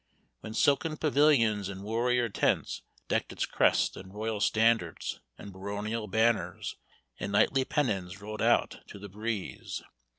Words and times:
When 0.39 0.55
silken 0.55 0.97
pavilions 0.97 1.69
and 1.69 1.83
warrior 1.83 2.27
tents 2.27 2.81
decked 3.07 3.31
its 3.31 3.45
crest, 3.45 3.95
and 3.95 4.11
royal 4.11 4.41
standards, 4.41 5.19
and 5.37 5.53
baronial 5.53 6.07
banners, 6.07 6.75
and 7.19 7.31
knightly 7.31 7.65
pennons 7.65 8.19
rolled 8.19 8.41
out 8.41 8.79
to 8.87 8.97
the 8.97 9.09
breeze. 9.09 9.83